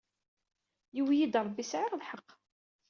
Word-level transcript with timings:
Yuwey-iyi-d 0.95 1.35
Ṛebbi 1.45 1.63
sɛiɣ 1.65 1.93
lḥeqq. 2.01 2.27